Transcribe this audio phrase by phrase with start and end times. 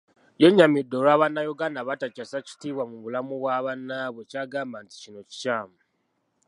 [0.41, 5.77] Yennyamidde olwa bannayuganda abatakyasa kitiibwa mu bulamu bwa bannaabwe kyagamba nti kino kikyamu.